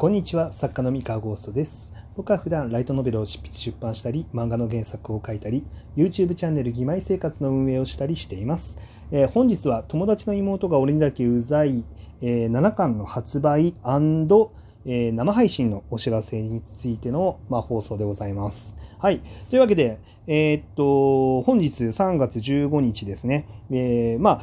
[0.00, 1.92] こんにちは、作家の三河ゴーストです。
[2.16, 5.62] 僕は普段ライトノベルを執筆出版したり、漫画の原作を書いたり、
[5.94, 8.78] YouTube チャンネル義妹生活の運営をしたりしています。
[9.12, 11.84] えー本日は友達の妹が俺にだけうざい、
[12.22, 18.74] えー7巻の発売、えー生配信のお知らせについての、まあ、放送でございます。
[18.98, 19.20] はい。
[19.50, 23.46] というわけで、えーっと、本日3月15日ですね。
[23.70, 24.42] えーまあ、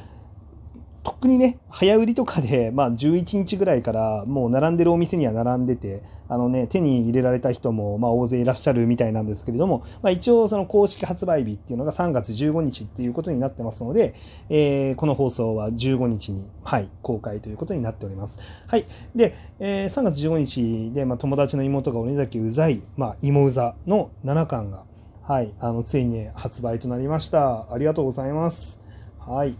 [1.07, 14.15] とっくにね、早売りとかで、 まあ、11日ぐらいからもう並んでるお店には並んでて、あのね、手に入れられた人も、まあ、大勢いらっしゃるみたいなんですけれども、まあ、一応その公式発売日っていうのが3月15日っていうことになってますので、
[14.49, 18.37] えーこの放送は15日に、はい、公開ということになっております。
[18.67, 18.83] はい。
[19.15, 24.83] で、えー3月15日で、まあ、友達の妹が俺だけうざい、まあ、芋うざの7巻が、
[25.21, 27.71] はい、あの、ついに発売となりました。
[27.71, 28.77] ありがとうございます。
[29.19, 29.55] はい。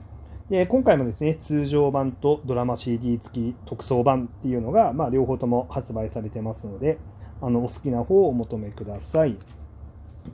[0.49, 6.97] で今回もですね通常版とドラマ CD 付き特装版っていうのが、まあ、両方とも発売されてますので
[7.41, 9.37] あのお好きな方をお求めください。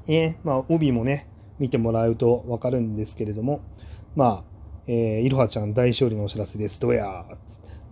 [0.08, 1.28] えまあ、帯もね
[1.60, 3.62] 見てもらうと分かるんですけれども
[4.16, 4.44] まあ、
[4.88, 6.80] えーいろはちゃん大勝利のお知らせです。
[6.80, 7.26] どうや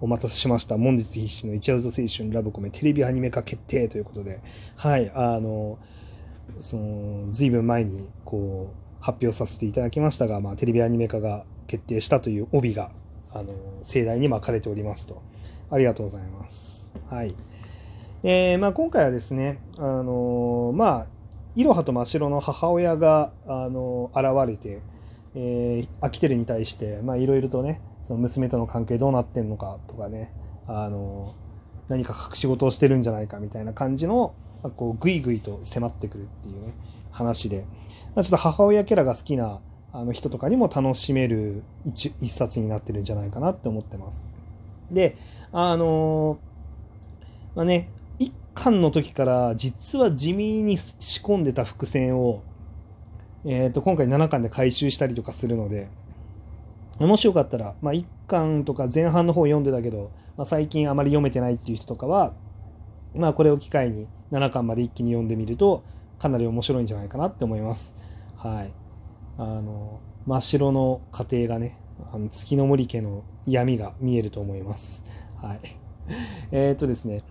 [0.02, 0.78] お待たせしました。
[0.78, 4.42] 門日必至の一夜青春ラブコメテレビアニメ化決定ということで、
[4.76, 5.78] はい、あの、
[6.60, 12.92] その、ずいぶん前に、こう、発表させていただきましたが、まあ、テレビアニメ化が決定したという帯が、
[13.34, 15.22] あの、盛大に巻かれておりますと。
[15.70, 16.92] ありがとうございます。
[17.10, 17.34] はい。
[18.24, 21.08] えーまあ、今回はですね、あのまあ、
[21.56, 24.82] いろはと真っ白の母親が、あの現れて、
[25.34, 30.34] えー、アキテルに対して、まあ、いろいろとね、その娘との関係どうなってんのかとかね、
[30.68, 31.36] あの
[31.88, 36.74] 何か隠し事をしてるんじゃないかみたいな感じの、まこう、ぐいぐいと迫ってくるっていうね、
[37.12, 37.66] 話で、
[38.14, 39.62] まあ、ちょっと母親キャラが好きな
[39.94, 44.22] あの人とかにも楽しめる一一冊になってるんじゃないかなって思ってます。
[44.90, 45.18] で、
[45.52, 46.40] あの
[47.56, 52.44] まあね、一巻の時から実は地味に仕込んでた伏線を、
[53.46, 55.90] えー、と今回7巻で回収したりとかするので
[57.00, 62.34] もしよかったら、まあ、1巻とか前半の方読んでたけど、まあ、最近あまり読めてないっていう人とかは、
[63.16, 65.84] まあ、これを機会に7巻まで一気に読んでみると
[66.20, 67.96] かなり面白いんじゃないかなって思います。
[68.38, 68.72] はい、
[69.42, 71.80] あの真っ白の家庭がね
[72.14, 75.04] あの月の森家の闇が見えると思います。
[75.42, 75.60] はい、
[76.52, 77.24] えーっとですね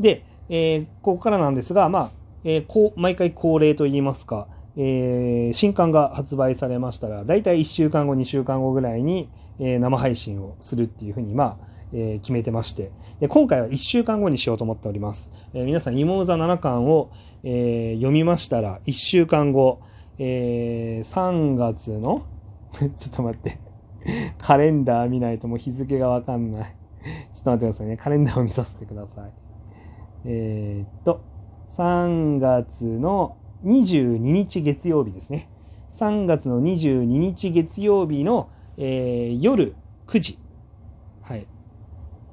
[0.00, 2.10] で、えーここからなんですが、まあ
[2.42, 9.28] えーこう毎回恒例といいますか、えー新刊が発売されましたら、だいたい1週間後、2週間後ぐらいに、
[9.60, 15.30] えー生配信をするっていうふうに、まあえー決めてましてで、今回は1週間後にしようと思っております。
[15.52, 17.10] えー皆さん、芋座7巻を、
[17.44, 19.78] えー読みましたら、1週間後、
[20.18, 22.22] えー3月の
[22.98, 23.58] ちょっと待って、
[24.38, 26.76] カレンダー見ないともう日付がわかんない。
[27.34, 27.96] ちょっと待ってくださいね。
[27.96, 29.32] カレンダーを見させてください。
[30.26, 31.20] えーっと、
[31.70, 35.48] 3月の22日月曜日ですね。
[35.90, 39.74] 3月の22日月曜日の、えー夜
[40.06, 40.38] 9時。
[41.22, 41.46] はい。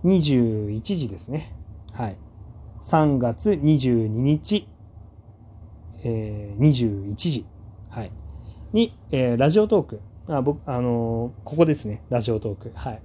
[0.03, 1.53] 21時ですね。
[1.93, 2.17] はい。
[2.81, 4.67] 3月22日、
[6.03, 7.45] えー21時。
[7.91, 8.11] はい。
[8.73, 9.99] に、えーラジオトーク。
[10.27, 12.01] あ僕、あのーここですね。
[12.09, 12.71] ラジオトーク。
[12.73, 13.01] はい。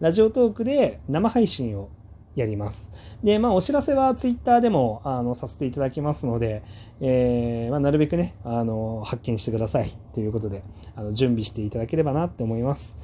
[0.00, 1.88] ラジオトークで生配信を
[2.34, 2.90] やります。
[3.22, 6.62] で、まあ、お知らせはツイッターでもあのさせていただきますので、
[7.00, 10.62] えーまあ、なるべくね、あの発見してくださいということで、
[10.96, 12.96] あの準備していただければなって思います。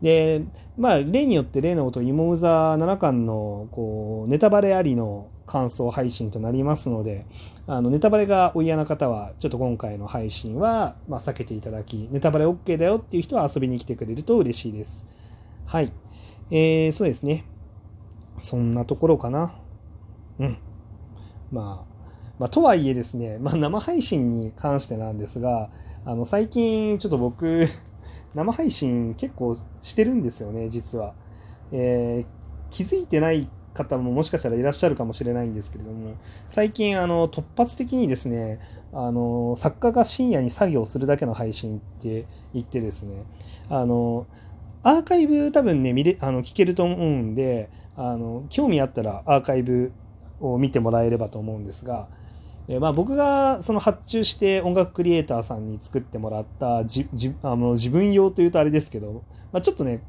[0.00, 0.42] で、
[0.76, 7.26] まあ、例によって例のこと、芋うざ7巻のこうネタバレありの感想配信となりますので、
[7.66, 15.06] あのネタバレがお嫌な方は、ちょっと今回の配信は、ま、避けていただき、ネタバレ OK だよっていう人は遊びに来てくれると嬉しいです。
[15.66, 15.92] はい。
[16.50, 17.44] えー、そうですね。
[18.38, 19.54] そんなところかな。
[20.38, 20.58] うん。
[21.50, 21.94] まあ、
[22.38, 25.70] まあ、とはいえですね、まあ、生配信に関してなんですが、
[26.04, 27.66] あの、最近ちょっと僕、
[28.34, 31.14] 生配信結構してるんですよね、実は。
[31.72, 32.38] えー
[32.70, 33.48] 気づいてない
[33.78, 36.14] 方ももしかしたらいらっしゃるかもしれないんですけれども、
[36.48, 38.60] 最近、あの、突発的にですね、
[38.92, 43.24] あの、作家が深夜に作業するだけの配信って言ってですね、
[43.70, 44.26] あの、
[44.82, 49.92] アーカイブ多分ね、見れ、あの、聞けると思うんで、あの、興味あったらアーカイブ
[50.40, 52.08] を見てもらえればと思うんですが、
[52.68, 57.08] えまあ、僕がその発注して音楽クリエイターさんに作ってもらったじ
[57.42, 60.02] あの自分用というとあれですけど、まあ、ちょっとね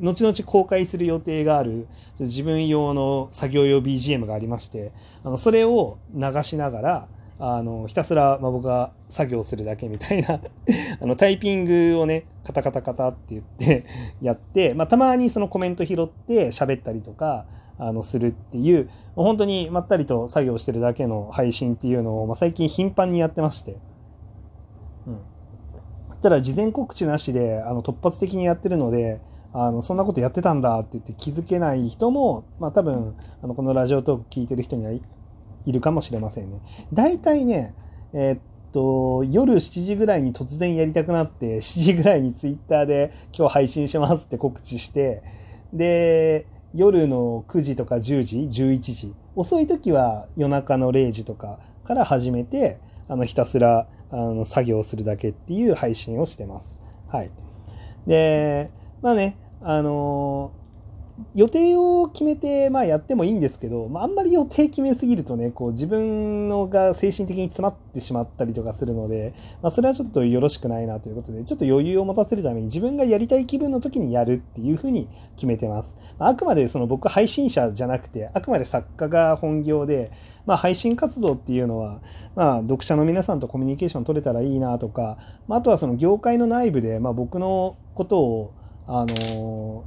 [0.00, 1.86] 後々公開する予定がある
[2.18, 4.92] 自分用の作業用 BGM がありまして
[5.24, 7.08] あのそれを流しながら
[7.42, 10.40] あのひたすら、まあ、僕が作業するだけみたいな
[11.00, 13.86] あのタイピングをねカタカタカタって言って
[14.20, 17.46] やって、まあ、たまにそのコメント拾って喋ったりとか
[17.78, 23.76] あのするっていう本当にまったりと作業してるだけの配信っていうのを、まあ、最近頻繁にやってまして、
[25.06, 25.18] うん、
[26.20, 35.02] ただ事前告知なしであの突発的にやってるのであのそんなことやってたんだって言って気づけない人も、まあ、多分あのこのラジオトーク聞いてる人にはい
[35.66, 36.60] るかもしれませんね。
[36.92, 37.74] 大体ね、
[38.12, 38.40] えー、っ
[38.72, 45.22] と夜7時ぐらいに突然やりたくなって 7時ぐらいにツイッターで今日配信しますって告知して
[45.72, 56.78] で夜の9時とか10時11時遅い時は夜中の0時とかから始めてあのひたすらあの作業するだけっていう配信をしてます。
[57.08, 57.30] はい。
[58.06, 58.70] で、
[59.02, 60.52] まあね、あの
[61.34, 75.94] 予定を決めて、まあ、やってもいいんですけど、まあ、あんまり予定決めすぎるとね、こう自分のが精神的に詰まってしまったりとかするので、まあ、それはちょっとよろしくないなということで、ちょっと余裕を持たせるために自分がやりたい気分の時にやるっていうふうに決めてます。
[76.18, 80.10] まあ、あくまでその僕配信者じゃなくて、あくまで作家が本業で、
[80.46, 82.00] まあ、配信活動っていうのは、
[82.34, 88.54] まあ、読者の皆さんとコミュニケーション取れたらいいなとか、まあ、あとはその業界の内部で、まあ、僕のことを、
[88.92, 89.84] あの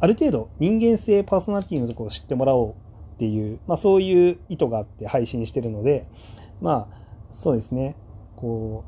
[0.00, 2.74] ある程度人間性パーソナリティのところを知ってもらおうっ
[3.18, 6.06] ていう、まあ、そういう意図があって配信してるので
[6.62, 7.96] まあそうですね
[8.36, 8.86] こ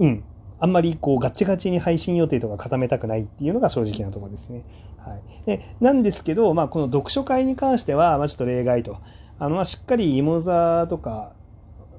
[0.00, 0.24] ううん
[0.58, 4.64] あんまりこうガチガチに配信予定とか固めたくないっていうのが正直なところですね。
[4.98, 8.98] はい、でなんですけど、まあ、この読書会に関しては、まあ、ちょっと例外と。
[9.38, 11.32] あのまあしっかり芋座とか、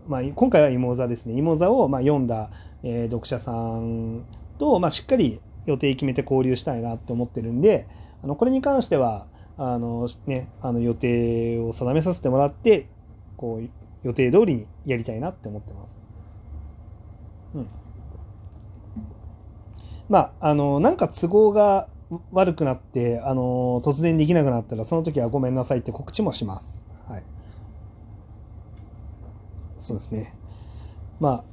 [0.08, 1.34] まあ、今回は芋座ですね。
[1.36, 2.52] 芋座をまあ読んだ、
[2.84, 4.25] えー、読者さん
[4.60, 7.88] と、まあ、しっかり予定決めて交流したいなって思ってるんで、
[8.24, 9.28] あのこれに関しては、
[9.58, 12.88] あのね、あの予定を定めさせてもらって、
[13.38, 13.69] こう、
[14.04, 16.00] 予定通りにやりたいなって思ってます。
[17.56, 17.68] うん。
[20.10, 21.88] まあ、あの、なんか都合が
[22.31, 26.81] 悪くなって、あの、突然できなくなったら、その時はごめんなさいって告知もします。
[27.08, 27.24] はい。
[29.78, 30.34] そうですね。
[31.19, 31.44] まあ、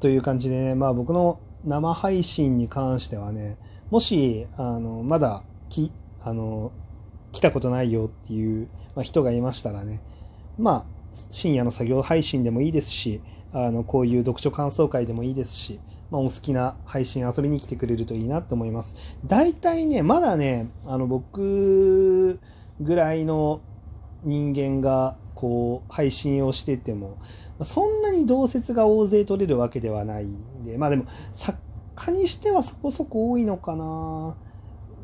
[0.00, 3.56] という感じでね、まあ僕の生配信に関してはね、
[3.90, 5.92] もし、あの、まだき、
[6.22, 6.72] あの、
[7.32, 10.00] 来たことないよっていう、ま人がいましたらね、
[10.58, 10.84] まあ、
[11.30, 13.20] 深夜の作業配信でもいいですし、
[13.52, 15.80] あの、こういう読書感想会でもいいですし、
[16.10, 18.96] まあ、お好きな配信遊びに来てくれるといいなと思います。
[19.24, 22.38] 大体ね、まだね、あの、僕
[22.80, 23.60] ぐらいの
[24.24, 27.18] 人間が、こう、配信をしてても、
[27.62, 31.58] そんなに同説が大勢取れるわけではないんで、まあでも、作
[31.94, 34.36] 家にしてはそこそこ多いのかな。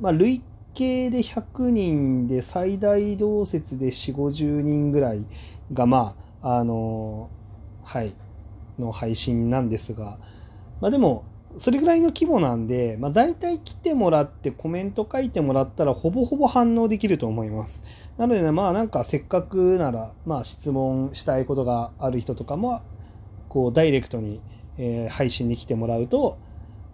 [0.00, 0.42] まあ、累
[0.74, 5.26] 計で100人で最大同説で4、50人ぐらい
[5.72, 7.30] が、まあ、あの、
[7.82, 8.14] はい、
[8.78, 10.18] の配信なんですが、
[10.80, 11.24] まあでも、
[11.56, 17.82] それぐらいの規模なんで、まあ、大体来てもらってコメント書いてもらったらほぼほぼ反応できると思います。
[18.18, 22.82] なのでね、まあなんかせっかくなら、まあ質問したいことがある人とかも、
[23.48, 24.42] こうダイレクトに、
[24.76, 26.38] えー、配信に来てもらうと、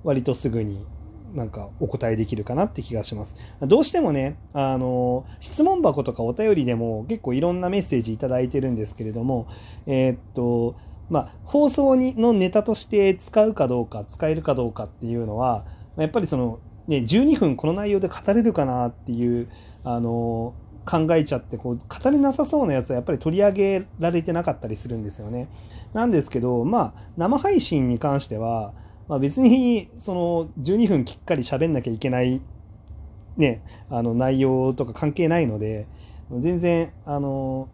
[0.04, 0.86] 割とすぐに
[1.34, 3.34] なんかお答えできるかなって気がします。
[3.60, 9.48] どうしてもね、あの、質問箱とかお便りでも結構いろんなメッセージいただいてるんですけれども、
[9.86, 10.76] えー、っと、
[11.10, 15.66] まあ、放送にのネタとして使うかどうか使えるかどうかっていうのは
[15.96, 19.48] やっぱりその、ね、12分この内容で語れるかなっていう
[19.84, 25.48] あの考えちゃってこう語れなさそうなやつはやっぱり取り上げられてなかったりするんですよね。
[25.92, 28.72] なんですけどまあ生配信に関しては、
[29.08, 32.42] まあ、別にその12分きっかり喋んなきゃいけない
[33.36, 35.86] ねあの内容とか関係ないので
[36.30, 37.68] 全然あの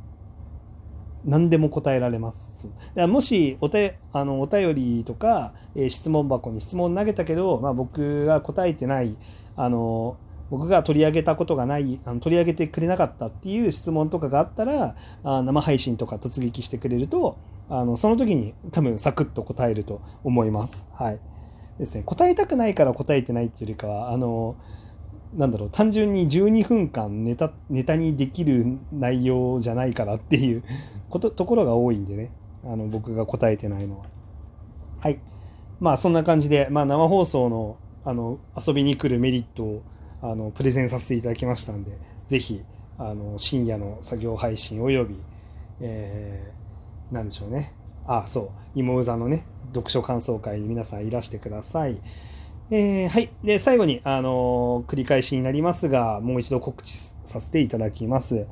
[1.24, 2.50] 何でも答えられます。
[2.96, 9.16] もしおてあのお便りとか、えー、質問箱に質問投げたけど、まあ、僕が答えてない
[9.56, 10.16] あの
[10.50, 17.38] 僕が取り上げたことがないあの取り上げてくれなかったっていう質問とかがあったらあ生配信とか突撃してくれると
[17.68, 20.88] あのその時に多分サクッと答えると思います。
[20.92, 21.20] はい。
[21.78, 24.56] ですね、答えたくないから答えてないっていうよりかはあの
[25.34, 30.62] なんだろう単純に12分間ネタネタにできる内容じゃないからっていう
[31.08, 32.32] ことところが多いんでね。
[32.64, 34.04] あの僕が答えてないのは。
[34.98, 35.20] はい。
[35.78, 39.82] まあそんな感じで、まあ、生放送のあの遊びに来るメリットを
[40.22, 41.92] あのプレゼンさせていただきましたんで
[42.26, 42.62] ぜひ
[42.98, 45.16] あの深夜の作業配信および、
[45.80, 47.74] えー、何でしょうね
[48.06, 52.00] あそう芋座のね読書感想会に皆さんいらしてください。
[52.72, 53.30] えー、はい。
[53.42, 58.46] で、最後に、あのー、繰り返しになりますが、もう一度告知させていただきます。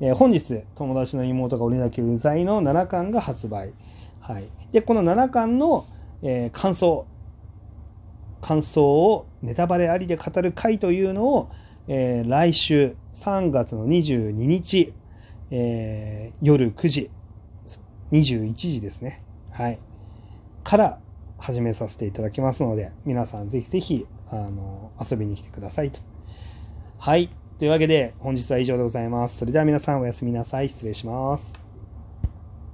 [0.00, 3.72] えー、本日、友達の妹が俺だけうざいの7巻が発売。
[4.20, 4.48] はい。
[4.70, 5.86] で、この7巻の、
[6.22, 7.06] え感想、
[8.44, 11.50] 感想をネタバレありで語る回というのを、
[11.88, 14.92] え来週、3月の22日、
[15.50, 17.10] えー、夜9時、
[18.12, 19.22] 21時ですね。
[19.50, 19.78] はい。
[20.62, 20.98] から
[21.38, 26.00] 始めさせていただきますので、皆さんぜひぜひ、あの、遊びに来てくださいと。
[26.98, 27.30] はい。
[27.58, 29.38] というわけで、本日は以上でございます。
[29.38, 30.68] それでは皆さんおやすみなさい。
[30.68, 31.63] 失礼します。